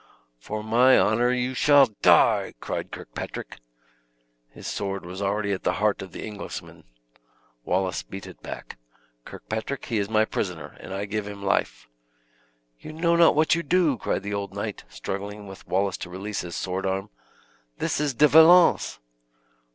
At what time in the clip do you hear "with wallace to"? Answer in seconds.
15.45-16.09